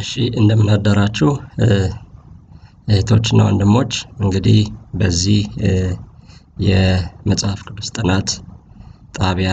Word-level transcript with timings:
እሺ 0.00 0.10
እንደምን 0.34 0.68
አደራችሁ 0.74 1.30
እህቶችና 2.88 3.40
ወንድሞች 3.48 3.92
እንግዲህ 4.20 4.58
በዚህ 5.00 5.40
የመጽሐፍ 6.60 7.60
ቅዱስ 7.68 7.88
ጥናት 7.96 8.28
ጣቢያ 9.14 9.52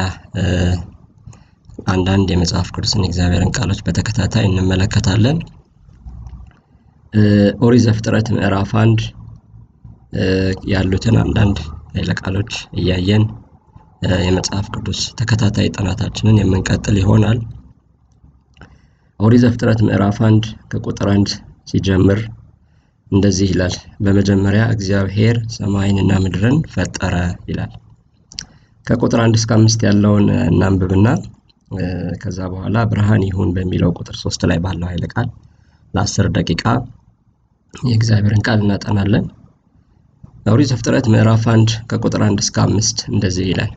አንዳንድ 1.87 2.27
የመጽሐፍ 2.31 2.67
ቅዱስን 2.75 3.03
የእግዚአብሔርን 3.03 3.53
ቃሎች 3.57 3.79
በተከታታይ 3.85 4.45
እንመለከታለን። 4.47 5.37
ኦሪት 7.65 7.83
ዘፍጥረት 7.85 8.27
ምዕራፍ 8.35 8.71
አንድ 8.81 8.99
ያሉትን 10.71 11.15
አንዳንድ 11.23 11.57
ኃይለ 11.93 12.11
ቃሎች 12.21 12.51
እያየን 12.79 13.23
የመጽሐፍ 14.25 14.65
ቅዱስ 14.75 14.99
ተከታታይ 15.19 15.69
ጥናታችንን 15.75 16.39
የምንቀጥል 16.41 16.97
ይሆናል። 17.01 17.39
ኦሪት 19.19 19.41
ዘፍጥረት 19.43 19.79
ምዕራፍ 19.85 20.17
አንድ 20.27 20.43
ከቁጥር 20.71 21.07
አንድ 21.13 21.29
ሲጀምር 21.67 22.19
እንደዚህ 23.11 23.47
ይላል። 23.51 23.73
በመጀመሪያ 24.05 24.63
እግዚአብሔር 24.73 25.37
ሰማይንና 25.55 26.11
ምድርን 26.23 26.57
ፈጠረ 26.73 27.15
ይላል። 27.49 27.71
ከቁጥር 28.87 29.19
አንድ 29.23 29.35
እስከ 29.39 29.51
አምስት 29.57 29.79
ያለውን 29.87 30.27
እናንብብና 30.49 31.07
ከዛ 32.21 32.39
በኋላ 32.51 32.77
ብርሃን 32.91 33.23
ይሁን 33.27 33.49
በሚለው 33.55 33.89
ቁጥር 33.97 34.15
ሶስት 34.21 34.41
ላይ 34.49 34.59
ባለው 34.65 34.87
ኃይለ 34.91 35.05
ቃል 35.13 35.27
ለአስር 35.93 36.27
ደቂቃ 36.37 36.63
የእግዚአብሔርን 37.73 38.45
ቃል 38.47 38.59
እናጠናለን። 38.63 39.25
ኦሪት 40.51 40.69
ዘፍጥረት 40.71 41.05
ምዕራፍ 41.13 41.43
አንድ 41.53 41.69
ከቁጥር 41.89 42.21
አንድ 42.27 42.39
እስከ 42.43 42.57
አምስት 42.65 42.97
እንደዚህ 43.11 43.45
ይላል። 43.51 43.71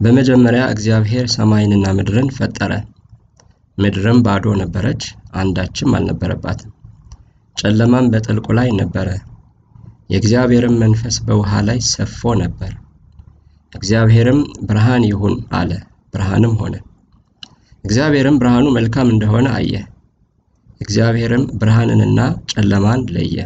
በመጀመሪያ 0.00 0.62
እግዚአብሔር 0.74 1.26
ሰማይንና 1.34 1.86
ምድርን 1.96 2.28
ፈጠረ። 2.36 2.72
ምድርም 3.78 4.18
ባዶ 4.24 4.54
ነበረች፣ 4.60 5.02
አንዳችም 5.34 5.94
አልነበረባትም። 5.96 6.70
ጨለማም 7.56 8.06
በጥልቁ 8.12 8.46
ላይ 8.58 8.68
ነበረ፣ 8.80 9.08
የእግዚአብሔርም 10.12 10.74
መንፈስ 10.82 11.16
በውሃ 11.26 11.52
ላይ 11.68 11.78
ሰፎ 11.90 12.32
ነበር። 12.42 12.72
እግዚአብሔርም 13.72 14.38
ብርሃን 14.68 15.02
ይሁን 15.08 15.34
አለ፣ 15.58 15.70
ብርሃንም 16.14 16.54
ሆነ። 16.60 16.74
እግዚአብሔርም 17.84 18.38
ብርሃኑ 18.40 18.66
መልካም 18.76 19.08
እንደሆነ 19.14 19.48
አየ። 19.58 19.74
እግዚአብሔርም 20.80 21.44
ብርሃንንና 21.60 22.20
ጨለማን 22.52 23.00
ለየ። 23.14 23.36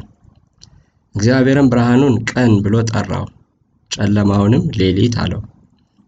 እግዚአብሔርም 1.15 1.71
ብርሃኑን 1.73 2.15
ቀን 2.31 2.53
ብሎ 2.65 2.75
ጠራው፣ 2.91 3.27
ጨለማውንም 3.91 4.65
ሌሊት 4.79 5.17
አለው። 5.23 5.43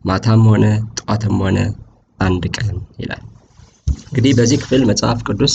ማታም 0.04 0.42
ሆነ 0.50 0.64
ጠዋትም 0.98 1.36
ሆነ 1.42 1.58
አንድ 2.18 2.44
ቀን 2.56 2.70
ይላል። 3.00 3.22
እንግዲህ 4.04 4.32
በዚህ 4.38 4.58
ክፍል 4.62 4.82
መጽሐፍ 4.90 5.20
ቅዱስ 5.28 5.54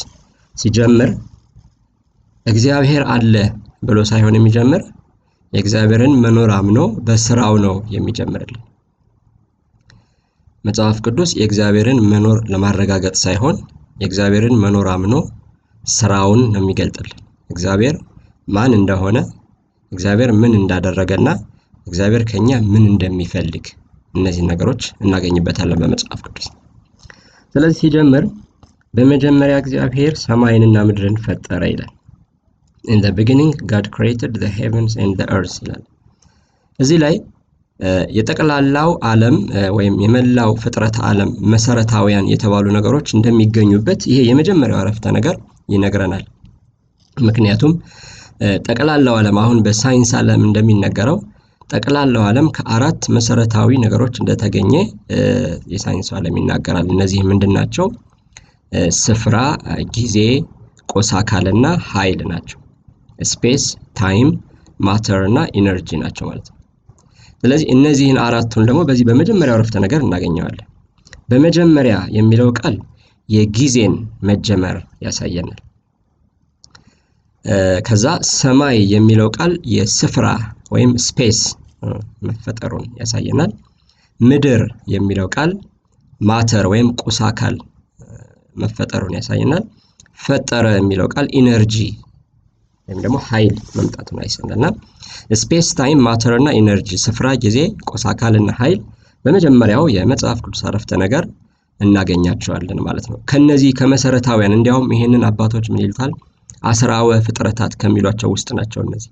ሲጀምር 0.55 1.11
እግዚአብሔር 2.45 3.03
አለ 3.13 3.33
ብሎ 3.83 3.99
ሳይሆን 4.09 4.37
የሚጀምር 4.37 4.81
የእግዚአብሔርን 5.53 6.13
መኖር 6.23 6.49
አምኖ 6.55 6.79
በስራው 7.05 7.55
ነው 7.63 7.75
የሚጀምርልን። 7.93 8.63
መጽሐፍ 10.65 10.97
ቅዱስ 11.05 11.31
የእግዚአብሔርን 11.37 11.99
መኖር 12.11 12.39
ለማረጋገጥ 12.51 13.15
ሳይሆን 13.23 13.55
የእግዚአብሔርን 13.97 14.55
መኖር 14.63 14.87
አምኖ 14.93 15.13
ስራውን 15.83 16.41
ነው 16.51 16.61
የሚገልጥልን። 16.61 17.19
እግዚአብሔር 17.49 17.95
ማን 18.47 18.73
እንደሆነ፣ 18.79 19.17
እግዚአብሔር 19.91 20.31
ምን 20.41 20.53
እንዳደረገና 20.59 21.27
እግዚአብሔር 21.87 22.23
ከኛ 22.31 22.49
ምን 22.71 22.83
እንደሚፈልግ 22.91 23.65
እነዚህ 24.13 24.43
ነገሮች 24.49 24.83
እናገኝበታለን 25.03 25.79
በመጽሐፍ 25.81 26.21
ቅዱስ። 26.27 26.47
ስለዚህ 27.55 27.77
ሲጀምር 27.81 28.23
በመጀመሪያ 28.93 29.55
እግዚአብሔር 29.61 30.13
ሰማይንና 30.23 30.77
ምድርን 30.87 31.17
ፈጠረ 31.25 31.61
ይላል። 31.71 31.91
In 32.83 32.99
the 33.03 33.09
beginning 33.17 33.55
God 33.71 33.85
created 33.95 34.33
the 34.41 34.47
heavens 34.57 34.93
and 35.03 35.19
the 35.19 35.27
earth 35.37 35.55
ይላል። 35.63 35.81
እዚህ 36.79 36.97
ላይ 37.03 37.15
የጠቅላላው 38.09 38.89
ዓለም 39.09 39.35
ወይም 39.75 39.95
የመላው 40.03 40.51
ፍጥረት 40.63 40.95
ዓለም 41.09 41.29
መሰረታዊያን 41.53 42.29
የተባሉ 42.31 42.65
ነገሮች 42.77 43.07
እንደሚገኙበት 43.15 44.01
ይሄ 44.11 44.19
የመጀመሪያው 44.29 44.79
አረፍተ 44.81 45.05
ነገር 45.17 45.35
ይነግረናል። 45.69 46.23
ምክንያቱም 47.17 47.73
ጠቅላላው 48.67 49.15
ዓለም 49.19 49.37
አሁን 49.43 49.57
በሳይንስ 49.65 50.11
ዓለም 50.19 50.43
እንደሚነገረው 50.47 51.17
ጠቅላላው 51.69 52.23
ዓለም 52.27 52.47
ከአራት 52.55 53.01
መሰረታዊ 53.15 53.77
ነገሮች 53.83 54.15
እንደተገኘ 54.21 54.73
የሳይንሱ 55.73 56.09
ዓለም 56.19 56.37
ይናገራል። 56.39 56.87
እነዚህ 56.95 57.19
ምንድን 57.29 57.51
ናቸው? 57.57 57.87
ስፍራ፣ 58.99 59.35
ጊዜ፣ 59.95 60.15
ቁስ 60.93 61.09
አካልና 61.19 61.65
ኃይል 61.89 62.21
ናቸው። 62.31 62.59
space፣ 63.29 63.63
time፣ 63.99 64.29
matter 64.79 65.21
እና 65.29 65.39
energy 65.59 65.89
ናቸው 66.03 66.25
ማለት 66.29 66.47
ነው። 66.51 66.57
ስለዚህ 67.43 67.67
እነዚህን 67.75 68.17
አራቱን 68.23 68.65
ደግሞ 68.69 68.81
በዚህ 68.89 69.05
በመጀመሪያው 69.09 69.57
አረፍተ 69.57 69.77
ነገር 69.85 70.01
እናገኘዋለን። 70.03 70.67
በመጀመሪያ 71.29 71.95
የሚለው 72.17 72.49
ቃል 72.59 72.75
የጊዜን 73.29 73.93
መጀመር 74.23 74.77
ያሳየናል። 75.05 75.59
ከዛ 77.87 78.05
ሰማይ 78.33 78.77
የሚለው 78.93 79.29
ቃል 79.37 79.51
የስፍራ 79.73 80.27
ወይም 80.71 80.91
space 81.05 81.39
መፈጠሩን 82.27 82.85
ያሳየናል። 82.99 83.51
ምድር 84.19 84.61
የሚለው 84.93 85.27
ቃል 85.35 85.51
matter 86.21 86.65
ወይም 86.71 86.87
ቁስ 87.01 87.17
አካል 87.29 87.55
መፈጠሩን 88.55 89.13
ያሳየናል። 89.17 89.63
ፈጠረ 90.19 90.65
የሚለው 90.75 91.07
ቃል 91.13 91.27
energy 91.39 91.75
ወይም 92.87 92.99
ደግሞ 93.03 93.17
ኃይል 93.27 93.55
መምጣቱን 93.77 94.19
ያሳየናልና 94.19 94.67
space፣ 95.41 95.67
time፣ 95.79 95.99
matter 96.07 96.33
እና 96.37 96.49
energy 96.59 96.89
ስፍራ፣ 97.03 97.27
ጊዜ፣ 97.43 97.57
ቁስ 97.89 98.03
አካልና 98.11 98.51
ኃይል 98.59 98.79
በመጀመሪያው 99.25 99.83
የመጽሐፍ 99.95 100.39
ቅዱስ 100.45 100.61
አረፍተ 100.67 100.91
ነገር 101.03 101.23
እናገኛቸዋለን 101.79 102.79
ማለት 102.87 103.05
ነው። 103.11 103.17
ከነዚህ 103.31 103.71
ከመሰረታዊያን 103.79 104.55
እንዲያውም 104.57 104.87
ይሄንን 104.95 105.23
አባቶች 105.29 105.65
ምን 105.71 105.81
ይሉታል? 105.83 106.11
አስራወ 106.63 107.09
ፍጥረታት 107.25 107.73
ከሚሏቸው 107.81 108.29
ውስጥ 108.33 108.49
ናቸው። 108.57 108.81
እነዚህ 108.85 109.11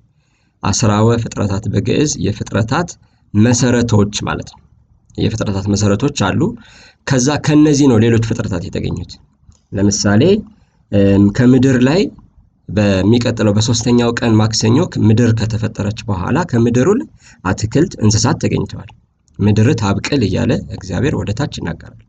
አስራወ 0.63 1.09
ፍጥረታት 1.24 1.66
በግዕዝ 1.74 2.12
የፍጥረታት 2.25 2.90
መሰረቶች 3.34 4.16
ማለት 4.28 4.50
ነው። 4.53 4.62
የፍጥረታት 5.18 5.66
መሰረቶች 5.74 6.18
አሉ። 6.28 6.41
ከዛ 7.08 7.28
ከነዚህ 7.46 7.88
ነው 7.91 7.97
ሌሎች 8.03 8.24
ፍጥረታት 8.30 8.63
የተገኙት። 8.68 9.12
ለምሳሌ 9.72 10.24
ከምድር 11.38 11.78
ላይ 11.88 12.02
በሚቀጥለው 12.69 13.53
በሶስተኛው 13.58 14.09
ቀን 14.19 14.34
ማክሰኞ 14.35 14.78
ምድር 15.08 15.31
ከተፈጠረች 15.40 16.00
በኋላ 16.08 16.38
ከምድሩ 16.52 16.90
አትክልት፣ 17.46 17.94
እንስሳት 18.03 18.38
ተገኝተዋል። 18.44 18.90
ምድር 19.40 19.68
ታብቅል 19.81 20.22
እያለ 20.28 20.52
እግዚአብሔር 20.78 21.16
ወደ 21.19 21.31
ታች 21.40 21.53
ይናገራል። 21.59 22.00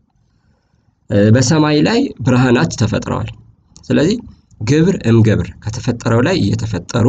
በሰማይ 1.30 1.78
ላይ 1.88 1.98
ብርሃናት 2.20 2.72
ተፈጥረዋል። 2.80 3.30
ስለዚህ 3.88 4.16
ግብር 4.60 4.96
እምገብር 5.08 5.48
ከተፈጠረው 5.62 6.20
ላይ 6.26 6.36
እየተፈጠሩ 6.40 7.06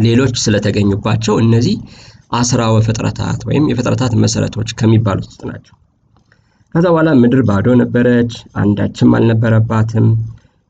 ሌሎች 0.00 0.34
ስለተገኙባቸው 0.42 1.34
እነዚህ 1.42 1.76
አስራወ 2.32 2.76
ፍጥረታት 2.86 3.40
ወይም 3.48 3.66
የፍጥረታት 3.70 4.14
መሰረቶች 4.22 4.70
ከሚባሉት 4.78 5.26
ውስጥ 5.30 5.42
ናቸው። 5.50 5.74
ከዛ 6.74 6.84
በኋላ 6.88 7.10
ምድር 7.20 7.40
ባዶ 7.48 7.66
ነበረች፣ 7.80 8.32
አንዳችም 8.60 9.14
አልነበረባትም፣ 9.18 10.08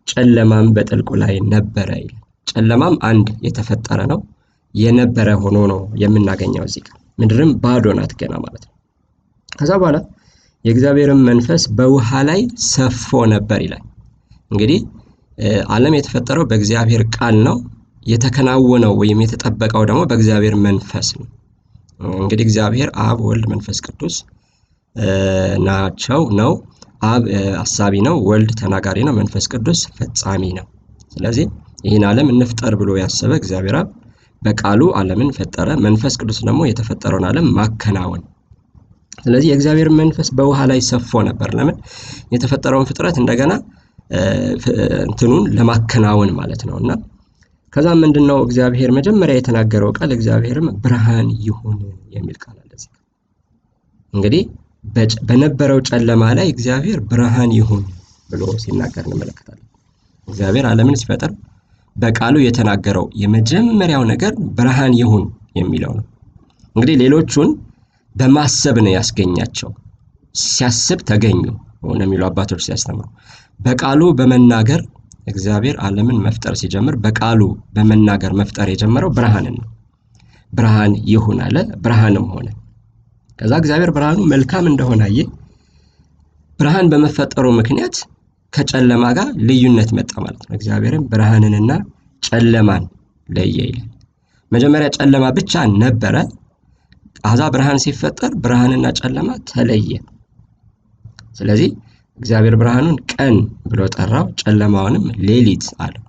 ጨለማም 0.09 0.69
በጥልቁ 0.77 1.11
ላይ 1.23 1.35
ነበረ 1.55 1.89
ይላል። 2.01 2.21
ጨለማም 2.53 2.95
አንድ 3.09 3.27
የተፈጠረ 3.47 4.01
ነው፣ 4.13 4.21
የነበረ 4.75 5.29
ሆኖ 5.43 5.59
ነው 5.73 5.81
የምናገኘው 6.03 6.65
እዚህ 6.69 6.83
ጋር። 6.87 6.97
ምድርም 7.19 7.51
ባዶ 7.63 7.87
ናት 7.99 8.13
ገና 8.21 8.35
ማለት 8.45 8.63
ነው። 8.69 8.75
ከዛ 9.53 9.71
በኋላ 9.81 9.99
የእግዚአብሔርን 10.65 11.21
መንፈስ 11.29 11.63
በውሃ 11.77 12.09
ላይ 12.29 12.41
ሰፎ 12.69 13.21
ነበር 13.35 13.61
ይላል። 13.67 13.85
እንግዲህ 14.51 14.81
ዓለም 15.71 15.95
የተፈጠረው 15.97 16.45
በእግዚአብሔር 16.51 17.03
ቃል 17.17 17.37
ነው። 17.47 17.57
የተከናወነው 18.07 18.93
ወይም 19.01 19.19
የተጠበቀው 19.25 19.83
ደግሞ 19.89 20.01
በእግዚአብሔር 20.11 20.55
መንፈስ 20.65 21.09
ነው። 21.17 21.27
እንግዲህ 22.19 22.45
እግዚአብሔር 22.47 22.89
አብ፣ 23.05 23.19
ወልድ፣ 23.29 23.45
መንፈስ 23.53 23.79
ቅዱስ 23.87 24.17
ናቸው 25.67 26.21
ነው። 26.41 26.53
አብ 27.05 27.25
አሳቢ 27.63 27.95
ነው፣ 28.07 28.17
ወልድ 28.29 28.51
ተናጋሪ 28.61 28.99
ነው፣ 29.09 29.15
መንፈስ 29.19 29.45
ቅዱስ 29.53 29.81
ፈጻሚ 29.97 30.43
ነው። 30.59 30.67
ስለዚህ 31.13 31.47
ይህን 31.85 32.05
ዓለም 32.09 32.29
እንፍጠር 32.33 32.75
ብሎ 32.81 32.91
ያሰበ 33.01 33.33
እግዚአብሔር 33.41 33.77
አብ 33.81 33.89
በቃሉ 34.43 34.83
ዓለምን 34.99 35.31
ፈጠረ። 35.37 35.69
መንፈስ 35.85 36.15
ቅዱስ 36.21 36.39
ደግሞ 36.49 36.61
የተፈጠረውን 36.69 37.27
ዓለም 37.29 37.47
ማከናወን 37.57 38.23
ስለዚህ 39.23 39.49
የእግዚአብሔር 39.51 39.89
መንፈስ 39.99 40.29
በውሃ 40.37 40.59
ላይ 40.71 40.81
ሰፎ 40.89 41.21
ነበር። 41.29 41.51
ለምን 41.59 41.77
የተፈጠረውን 42.35 42.89
ፍጥረት 42.91 43.17
እንደገና 43.23 43.53
እንትኑን 45.05 45.45
ለማከናወን 45.57 46.31
ማለት 46.39 46.63
ነው። 46.69 46.77
እና 46.83 46.91
ከዛ 47.73 47.89
ምንድን 48.03 48.25
ነው 48.31 48.39
እግዚአብሔር 48.45 48.91
መጀመሪያ 48.97 49.35
የተናገረው 49.39 49.91
ቃል 49.99 50.11
እግዚአብሔርም 50.17 50.69
ብርሃን 50.85 51.29
ይሁን 51.47 51.79
የሚል 52.15 52.37
ቃል 52.45 52.57
አለ። 52.57 52.65
እንግዲህ 54.13 54.43
በነበረው 55.29 55.79
ጨለማ 55.89 56.25
ላይ 56.39 56.47
እግዚአብሔር 56.53 56.99
ብርሃን 57.11 57.51
ይሁን 57.59 57.83
ብሎ 58.31 58.43
ሲናገር 58.63 59.05
እንመለከታለን። 59.07 59.65
እግዚአብሔር 60.29 60.67
ዓለምን 60.71 60.99
ሲፈጥር 61.01 61.33
በቃሉ 61.97 62.37
የተናገረው 62.43 63.07
የመጀመሪያው 63.23 64.03
ነገር 64.11 64.33
ብርሃን 64.57 64.93
ይሁን 65.01 65.25
የሚለው 65.57 65.93
ነው። 65.99 66.05
እንግዲህ 66.77 66.97
ሌሎቹን 67.03 67.51
በማሰብ 68.15 68.77
ነው 68.85 68.93
ያስገኛቸው። 68.95 69.71
ሲያስብ 70.45 71.01
ተገኙ 71.09 71.43
ነው 71.83 72.05
የሚሉ 72.05 72.23
አባቶች 72.29 72.63
ሲያስተምሩ። 72.67 73.07
በቃሉ 73.61 74.01
በመናገር 74.19 74.81
እግዚአብሔር 75.27 75.77
ዓለምን 75.85 76.19
መፍጠር 76.27 76.55
ሲጀምር 76.61 76.95
በቃሉ 77.05 77.41
በመናገር 77.75 78.33
መፍጠር 78.41 78.69
የጀመረው 78.73 79.11
ብርሃንን 79.17 79.57
ነው። 79.59 79.69
ብርሃን 80.53 80.93
ይሁን 81.11 81.39
አለ፣ 81.47 81.57
ብርሃንም 81.85 82.27
ሆነ። 82.35 82.49
ከዛ 83.39 83.53
እግዚአብሔር 83.61 83.91
ብርሃኑ 83.97 84.19
መልካም 84.33 84.65
እንደሆነ 84.71 85.03
አየ። 85.09 85.19
ብርሃን 86.59 86.87
በመፈጠሩ 86.93 87.47
ምክንያት 87.59 87.97
ከጨለማ 88.53 89.05
ጋር 89.19 89.29
ልዩነት 89.49 89.91
መጣ 89.99 90.13
ማለት 90.25 90.43
ነው። 90.45 90.55
እግዚአብሔርም 90.57 91.05
ብርሃንንና 91.11 91.71
ጨለማን 92.23 92.85
ለየ 93.29 93.59
ይላል። 93.69 93.89
መጀመሪያ 94.53 94.89
ጨለማ 94.97 95.25
ብቻ 95.39 95.53
ነበረ። 95.83 96.17
አዛ 97.25 97.43
ብርሃን 97.55 97.79
ሲፈጠር 97.85 98.33
ብርሃንና 98.43 98.87
ጨለማ 99.01 99.31
ተለየ። 99.51 99.91
ስለዚህ 101.39 101.71
እግዚአብሔር 102.19 102.55
ብርሃኑን 102.61 102.97
ቀን 103.13 103.35
ብሎ 103.71 103.81
ጠራው፣ 103.95 104.27
ጨለማውንም 104.41 105.05
ሌሊት 105.29 105.65
አለው። 105.85 106.03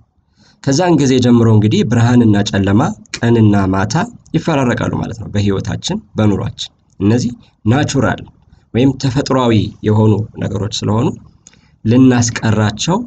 ከዛን 0.64 0.94
ጊዜ 1.00 1.12
ጀምሮ 1.24 1.48
እንግዲህ 1.56 1.82
ብርሃንና 1.90 2.36
ጨለማ 2.50 2.80
ቀንና 3.16 3.56
ማታ 3.74 3.94
ይፈራረቃሉ 4.36 4.92
ማለት 5.02 5.18
ነው 5.22 5.28
በህይወታችን 5.34 5.98
በኑሯችን። 6.16 6.72
እነዚህ 7.00 7.32
ናቹራል 7.64 8.20
ወይም 8.74 8.90
ተፈጥሯዊ 9.02 9.54
የሆኑ 9.86 10.12
ነገሮች 10.42 10.74
ስለሆኑ 10.80 11.06
ልናስቀራቸው 11.84 12.98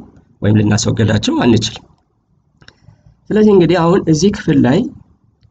ወይም 0.42 0.56
ልናስወገዳቸው 0.60 1.34
አንችልም። 1.44 1.84
ስለዚህ 3.30 3.52
እንግዲህ 3.54 3.76
አሁን 3.82 4.00
እዚህ 4.12 4.30
ክፍል 4.36 4.58
ላይ 4.66 4.78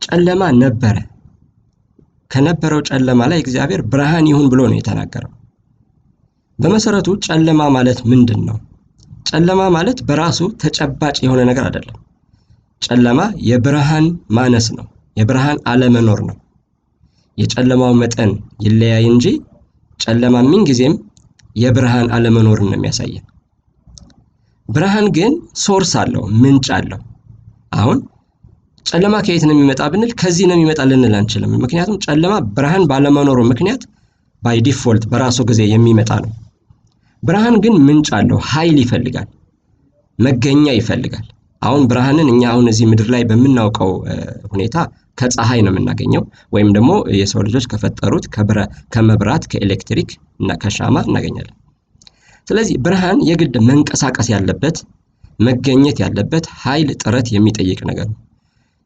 ጨለማ 0.02 0.44
ነበረ። 0.60 0.98
ከነበረው 2.32 2.82
ጨለማ 2.90 3.22
ላይ 3.32 3.40
እግዚአብሔር 3.40 3.82
ብርሃን 3.92 4.28
ይሁን 4.32 4.46
ብሎ 4.52 4.62
ነው 4.70 4.78
የተናገረው። 4.78 5.32
በመሰረቱ 6.60 7.08
ጨለማ 7.26 7.62
ማለት 7.76 8.00
ምንድን 8.10 8.42
ነው? 8.48 8.58
ጨለማ 9.30 9.62
ማለት 9.76 10.00
በራሱ 10.08 10.40
ተጨባጭ 10.62 11.16
የሆነ 11.24 11.42
ነገር 11.50 11.64
አይደለም። 11.70 11.98
ጨለማ 12.82 13.20
የብርሃን 13.50 14.06
ማነስ 14.38 14.68
ነው፣ 14.78 14.86
የብርሃን 15.18 15.60
አለመኖር 15.72 16.20
ነው። 16.30 16.38
የጨለማው 17.38 17.94
መጠን 18.02 18.32
ይለያይ 18.66 19.06
እንጂ 19.12 19.26
ጨለማ 20.00 20.36
ምንጊዜም 20.50 20.96
የብርሃን 21.56 22.08
አለመኖርን 22.16 22.68
ነው 22.72 22.78
የሚያሳየን። 22.78 23.26
ብርሃን 24.70 25.08
ግን 25.18 25.32
ሶርስ 25.64 25.92
አለው፣ 26.02 26.24
ምንጭ 26.42 26.68
አለው። 26.78 27.00
አሁን 27.74 27.98
ጨለማ 28.86 29.16
ከየት 29.26 29.44
ነው 29.48 29.54
የሚመጣ 29.56 29.82
ብንል 29.92 30.12
ከዚህ 30.22 30.46
ነው 30.50 30.56
የሚመጣ 30.58 30.82
ልንል 30.90 31.14
አንችልም። 31.20 31.52
ምክንያቱም 31.64 32.00
ጨለማ 32.06 32.34
ብርሃን 32.56 32.84
ባለመኖሩ 32.90 33.40
ምክንያት 33.52 33.84
by 34.44 34.58
default 34.66 35.04
በራሱ 35.12 35.40
ጊዜ 35.50 35.62
የሚመጣ 35.72 36.12
ነው። 36.24 36.32
ብርሃን 37.24 37.56
ግን 37.64 37.76
ምንጭ 37.88 38.10
አለው፣ 38.18 38.40
ኃይል 38.50 38.78
ይፈልጋል፣ 38.84 39.28
መገኛ 40.20 40.66
ይፈልጋል። 40.78 41.26
አሁን 41.62 41.84
ብርሃንን 41.90 42.28
እኛ 42.32 42.42
አሁን 42.52 42.66
እዚህ 42.72 42.86
ምድር 42.92 43.08
ላይ 43.14 43.22
በምናውቀው 43.30 43.92
ሁኔታ 44.52 44.76
ከፀሐይ 45.20 45.60
ነው 45.66 45.72
የምናገኘው 45.74 46.24
ወይም 46.54 46.70
ደግሞ 46.76 46.92
የሰው 47.20 47.42
ልጆች 47.48 47.66
ከፈጠሩት 47.72 48.26
ከመብራት 48.94 49.44
ከኤሌክትሪክ 49.52 50.10
እና 50.40 50.58
ከሻማ 50.64 51.04
እናገኛለን። 51.08 51.56
ስለዚህ 52.48 52.76
ብርሃን 52.86 53.20
የግድ 53.30 53.56
መንቀሳቀስ 53.68 54.28
ያለበት 54.34 54.78
መገኘት 55.40 55.98
ያለበት 56.04 56.46
ኃይል 56.62 56.90
ጥረት 57.02 57.28
የሚጠይቅ 57.36 57.80
ነገር 57.90 58.08
ነው። 58.12 58.20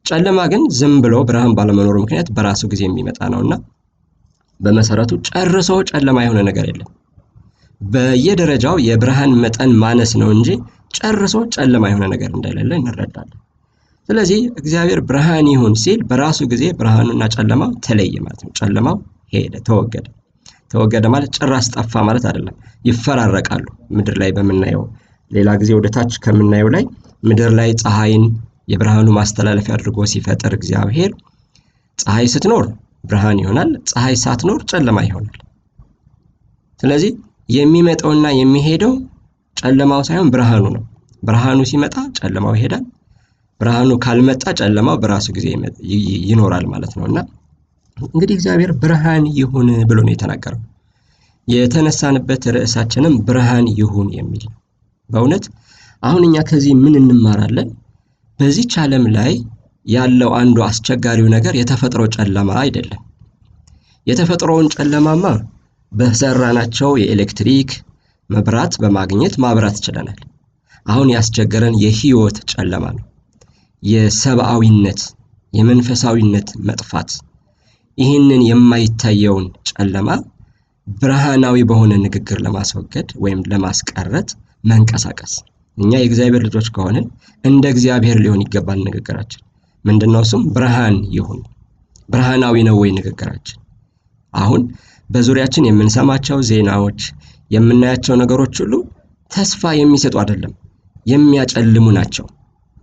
ጨለማ 0.05 0.39
ግን 0.51 0.61
ዝም 0.77 0.93
ብሎ 1.03 1.15
ብርሃን 1.29 1.55
ባለመኖሩ 1.57 1.95
ምክንያት 2.03 2.29
በራሱ 2.35 2.61
ጊዜ 2.73 2.81
የሚመጣ 2.87 3.19
ነውና 3.33 3.53
በመሰረቱ 4.59 5.11
ጨርሶ 5.29 5.71
ጨለማ 5.89 6.17
የሆነ 6.25 6.39
ነገር 6.49 6.65
የለም። 6.69 6.89
በየደረጃው 7.81 8.75
የብርሃን 8.85 9.33
መጠን 9.41 9.71
ማነስ 9.81 10.11
ነው 10.21 10.29
እንጂ 10.35 10.49
ጨርሶ 10.97 11.35
ጨለማ 11.55 11.83
የሆነ 11.89 12.05
ነገር 12.13 12.29
እንደሌለ 12.37 12.71
እንረዳለን። 12.79 13.37
ስለዚህ 14.09 14.39
እግዚአብሔር 14.59 14.99
ብርሃን 15.07 15.47
ይሁን 15.53 15.73
ሲል 15.81 15.99
በራሱ 16.09 16.39
ጊዜ 16.51 16.63
ብርሃኑና 16.79 17.23
ጨለማው 17.35 17.71
ተለየ 17.85 18.15
ማለት 18.25 18.41
ነው። 18.45 18.51
ጨለማው 18.59 18.95
ሄደ፣ 19.33 19.53
ተወገደ። 19.67 20.05
ተወገደ 20.71 21.05
ማለት 21.13 21.31
ጭራሽ 21.37 21.65
ጠፋ 21.75 22.03
ማለት 22.07 22.25
አይደለም። 22.29 22.55
ይፈራረቃሉ። 22.85 23.65
ምድር 23.95 24.15
ላይ 24.21 24.31
በምናየው 24.37 24.83
ሌላ 25.31 25.49
ጊዜ 25.61 25.71
ወደ 25.77 25.87
ታች 25.95 26.13
ከምናየው 26.23 26.69
ላይ 26.75 26.83
ምድር 27.23 27.51
ላይ 27.59 27.69
ፀሐይን 27.81 28.23
የብርሃኑ 28.67 29.07
ማስተላለፊያ 29.17 29.75
አድርጎ 29.77 29.99
ሲፈጥር 30.11 30.53
እግዚአብሔር 30.57 31.11
ፀሐይ 31.99 32.27
ስትኖር 32.33 32.65
ብርሃን 33.03 33.39
ይሆናል፣ 33.43 33.69
ፀሐይ 33.91 34.15
ሳትኖር 34.23 34.59
ጨለማ 34.71 34.99
ይሆናል። 35.07 35.37
ስለዚህ 36.79 37.11
የሚመጣውና 37.49 38.27
የሚሄደው 38.39 38.93
ጨለማው 39.57 40.01
ሳይሆን 40.07 40.29
ብርሃኑ 40.33 40.65
ነው። 40.75 40.83
ብርሃኑ 41.23 41.59
ሲመጣ 41.69 41.95
ጨለማው 42.19 42.53
ይሄዳል። 42.57 42.83
ብርሃኑ 43.59 43.91
ካልመጣ 44.03 44.43
ጨለማው 44.59 44.97
በራሱ 45.03 45.27
ጊዜ 45.37 45.45
ይኖራል 46.29 46.65
ማለት 46.73 46.91
ነው 46.97 47.05
እና 47.09 47.17
እንግዲህ 47.97 48.35
እግዚአብሔር 48.37 48.71
ብርሃን 48.81 49.23
ይሁን 49.37 49.69
ብሎ 49.89 49.99
ነው 50.05 50.13
የተናገረው። 50.13 50.61
የተነሳንበት 51.47 52.43
ርዕሳችንም 52.55 53.13
ብርሃን 53.27 53.67
ይሁን 53.79 54.07
የሚል 54.17 54.43
ነው። 54.47 54.55
በእውነት 55.09 55.45
አሁን 56.03 56.23
እኛ 56.27 56.37
ከዚህ 56.49 56.73
ምን 56.81 56.95
እንማራለን? 57.01 57.69
በዚች 58.39 58.73
ዓለም 58.81 59.05
ላይ 59.15 59.31
ያለው 59.85 60.31
አንዱ 60.39 60.57
አስቸጋሪው 60.65 61.27
ነገር 61.35 61.53
የተፈጥሮ 61.59 62.01
ጨለማ 62.15 62.49
አይደለም። 62.63 63.01
የተፈጥሮውን 64.07 64.67
ጨለማማ 64.75 65.23
በሰራናቸው 65.91 66.89
የኤሌክትሪክ 67.01 67.69
መብራት 68.29 68.73
በማግኘት 68.81 69.35
ማብራት 69.43 69.77
ችለናል። 69.85 70.19
አሁን 70.85 71.07
ያስቸገረን 71.13 71.75
የህይወት 71.83 72.37
ጨለማ 72.51 72.85
ነው። 72.97 73.05
የሰብአዊነት 73.83 75.01
የመንፈሳዊነት 75.53 76.49
መጥፋት 76.67 77.11
ይህንን 77.97 78.41
የማይታየውን 78.47 79.45
ጨለማ 79.69 80.09
ብርሃናዊ 80.87 81.57
በሆነ 81.69 81.93
ንግግር 82.03 82.37
ለማስወገድ 82.45 83.09
ወይም 83.23 83.39
ለማስቀረት 83.51 84.29
መንቀሳቀስ። 84.63 85.33
እኛ 85.77 85.91
የእግዚአብሔር 85.97 86.43
ልጆች 86.47 86.67
ከሆንን 86.75 87.05
እንደ 87.43 87.65
እግዚአብሔር 87.73 88.17
ሊሆን 88.23 88.43
ይገባል 88.45 88.79
ንግግራችን። 88.87 89.41
ምንድነው 89.85 90.21
እሱም? 90.25 90.43
ብርሃን 90.55 90.95
ይሁን። 91.15 91.39
ብርሃናዊ 92.09 92.55
ነው 92.67 92.75
ወይ 92.81 92.89
ንግግራችን? 92.97 93.57
አሁን 94.33 94.61
በዙሪያችን 95.09 95.67
የምንሰማቸው 95.67 96.37
ዜናዎች፣ 96.49 97.01
የምናያቸው 97.51 98.15
ነገሮች 98.21 98.55
ሁሉ 98.63 98.73
ተስፋ 99.31 99.71
የሚሰጡ 99.77 100.15
አይደለም፣ 100.21 100.53
የሚያጨልሙ 101.05 101.87
ናቸው፣ 101.97 102.25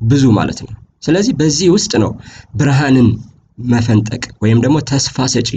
ብዙ 0.00 0.24
ማለት 0.38 0.58
ነው። 0.66 0.72
ስለዚህ 1.02 1.32
በዚህ 1.40 1.68
ውስጥ 1.74 1.92
ነው 2.02 2.10
ብርሃንን 2.54 3.08
መፈንጠቅ 3.68 4.22
ወይም 4.42 4.58
ደግሞ 4.64 4.76
ተስፋ 4.90 5.26
ሰጪ 5.34 5.50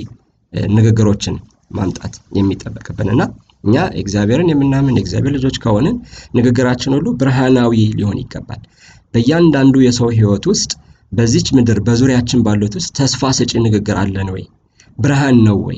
ንግግሮችን 0.73 1.35
ማምጣት 1.71 2.13
የሚጠበቅብን 2.37 3.09
እና 3.13 3.21
እኛ 3.63 3.75
እግዚአብሔርን 4.01 4.51
የምናምን 4.51 4.97
የእግዚአብሔር 4.97 5.33
ልጆች 5.37 5.55
ከሆንን 5.63 5.95
ንግግራችን 6.37 6.95
ሁሉ 6.97 7.07
ብርሃናዊ 7.21 7.73
ሊሆን 7.97 8.19
ይገባል። 8.21 8.61
በእያንዳንዱ 9.13 9.75
የሰው 9.85 10.09
ሕይወት 10.15 10.45
ውስጥ 10.51 10.71
በዚች 11.11 11.47
ምድር 11.57 11.77
በዙሪያችን 11.85 12.43
ባሉት 12.45 12.73
ውስጥ 12.79 12.91
ተስፋ 12.99 13.29
ሰጪ 13.37 13.51
ንግግር 13.65 13.97
አለን 14.01 14.29
ወይ? 14.35 14.43
ብርሃን 14.97 15.37
ነው 15.47 15.57
ወይ? 15.67 15.77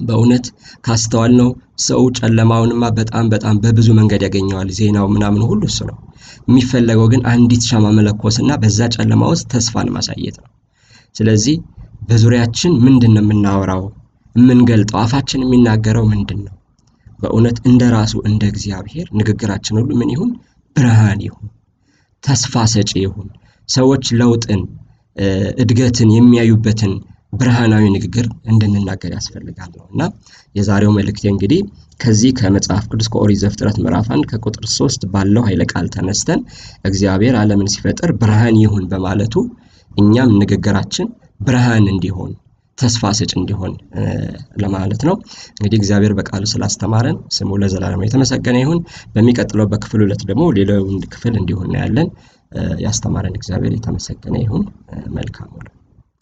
በእውነት 0.00 0.46
ካስተዋል 0.86 1.32
ነው 1.36 1.48
ሰው 1.86 2.02
ጨለማውንማ 2.18 2.84
በጣም 2.98 3.26
በጣም 3.32 3.56
በብዙ 3.62 3.88
መንገድ 3.98 4.22
ያገኘዋል። 4.26 4.68
ዜናው 4.78 5.06
ምናምን 5.14 5.42
ሁሉ 5.48 5.62
እሱ 5.70 5.78
ነው። 5.90 5.98
የሚፈለገው 6.48 7.06
ግን 7.12 7.22
አንዲት 7.32 7.64
ሻማ 7.70 7.86
መለኮስና 7.98 8.52
በዛ 8.62 8.88
ጨለማ 8.96 9.22
ውስጥ 9.32 9.46
ተስፋን 9.52 9.90
ማሳየት 9.96 10.36
ነው። 10.42 10.50
ስለዚህ 11.14 11.56
በዙሪያችን 12.08 12.72
ምንድን 12.84 13.12
ነው 13.16 13.22
የምናወራው? 13.24 13.82
የምንገልጠው 14.34 14.98
አፋችን 15.02 15.44
የሚናገረው 15.44 16.04
ምንድን 16.12 16.40
ነው? 16.46 16.54
በእውነት 17.18 17.56
እንደ 17.68 17.82
ራሱ 17.94 18.14
እንደ 18.28 18.42
እግዚአብሔር 18.52 19.06
ንግግራችን 19.18 19.78
ሁሉ 19.80 19.90
ምን 20.00 20.10
ይሁን? 20.14 20.30
ብርሃን 20.76 21.20
ይሁን፣ 21.26 21.46
ተስፋ 22.22 22.54
ሰጪ 22.72 22.92
ይሁን፣ 23.04 23.28
ሰዎች 23.68 24.04
ለውጥን 24.20 24.62
እድገትን 25.62 26.10
የሚያዩበትን 26.14 26.92
ብርሃናዊ 27.32 27.84
ንግግር 27.94 28.26
እንድንናገር 28.50 29.12
ያስፈልጋል 29.16 29.70
ነው 29.76 29.86
እና 29.92 30.02
የዛሬው 30.54 30.92
መልእክቴ 30.96 31.24
እንግዲህ 31.30 31.60
ከዚህ 32.00 32.30
ከመጽሐፍ 32.38 32.84
ቅዱስ 32.90 33.08
ከኦሪት 33.12 33.40
ዘፍጥረት 33.42 33.76
ምዕራፍ 33.82 34.08
አንድ 34.14 34.24
ከቁጥር 34.32 34.64
ሶስት 34.76 35.02
ባለው 35.12 35.44
ኃይለ 35.48 35.62
ቃል 35.72 35.88
ተነስተን 35.94 36.40
እግዚአብሔር 36.84 37.36
ዓለምን 37.42 37.72
ሲፈጥር 37.74 38.12
ብርሃን 38.22 38.58
ይሁን 38.62 38.84
በማለቱ 38.92 39.34
እኛም 39.98 40.30
ንግግራችን 40.42 41.08
ብርሃን 41.40 41.86
እንዲሆን 41.92 42.32
ተስፋ 42.78 43.10
ሰጭ 43.18 43.32
እንዲሆን 43.38 43.72
ለማለት 44.62 45.02
ነው። 45.08 45.14
እንግዲህ 45.52 45.76
እግዚአብሔር 45.80 46.12
በቃሉ 46.18 46.44
ስላስተማረን 46.52 47.18
ስሙ 47.36 47.58
ለዘላለም 47.62 48.04
የተመሰገነ 48.06 48.56
ይሁን። 48.62 48.80
በሚቀጥለው 49.14 49.68
በክፍል 49.72 50.02
ሁለት 50.06 50.22
ደግሞ 50.30 50.44
ሌላውን 50.58 50.98
ክፍል 51.14 51.36
እንዲሁ 51.40 51.58
እናያለን። 51.66 52.08
ያስተማረን 52.84 53.36
እግዚአብሔር 53.38 53.74
የተመሰገነ 53.76 54.36
ይሁን። 54.44 54.64
መልካም 55.14 55.50